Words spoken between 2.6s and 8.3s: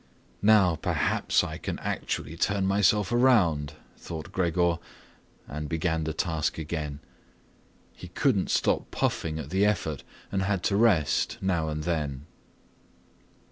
myself around," thought Gregor and began the task again. He